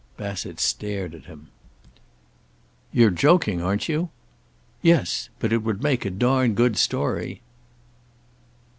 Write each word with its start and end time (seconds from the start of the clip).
Bassett 0.17 0.59
stared 0.59 1.13
at 1.13 1.25
him. 1.25 1.49
"You're 2.91 3.11
joking, 3.11 3.61
aren't 3.61 3.87
you?" 3.87 4.09
"Yes. 4.81 5.29
But 5.37 5.53
it 5.53 5.61
would 5.61 5.83
make 5.83 6.05
a 6.05 6.09
darned 6.09 6.55
good 6.55 6.75
story." 6.75 7.43